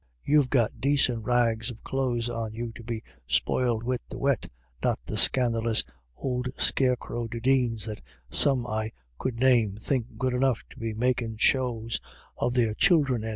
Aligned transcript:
You've 0.23 0.49
.got 0.49 0.81
dacint 0.81 1.23
rags 1.27 1.69
of 1.69 1.83
clothes 1.83 2.27
on 2.27 2.53
you 2.53 2.71
to 2.71 2.83
be 2.83 3.03
spoilt 3.27 3.83
wid 3.83 3.99
the 4.09 4.17
wet, 4.17 4.49
not 4.81 4.97
the 5.05 5.13
scandeelious 5.13 5.83
ould 6.25 6.51
scarecrow 6.57 7.27
dudeens 7.27 7.85
that 7.85 8.01
some 8.31 8.65
I 8.65 8.93
could 9.19 9.39
name 9.39 9.75
think 9.75 10.17
good 10.17 10.33
enough 10.33 10.63
to 10.71 10.79
be 10.79 10.95
makin' 10.95 11.37
shows 11.37 11.99
of 12.35 12.55
their 12.55 12.73
childer 12.73 13.15
in." 13.17 13.25